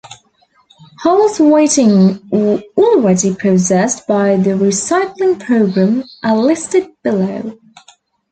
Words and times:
Hulls 1.03 1.39
waiting 1.39 2.27
or 2.31 2.59
already 2.75 3.35
processed 3.35 4.07
by 4.07 4.35
the 4.35 4.49
recycling 4.57 5.39
program 5.39 6.05
are 6.23 6.35
listed 6.37 6.87
below. 7.03 7.55